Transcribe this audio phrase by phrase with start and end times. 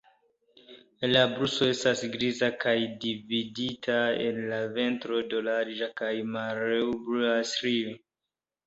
[1.09, 7.99] La brusto estas griza, kaj dividita el la ventro de larĝa kaj malhelblua strio.